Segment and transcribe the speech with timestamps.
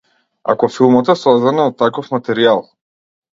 [0.53, 2.65] Ако филмот е создаден од таков материјал.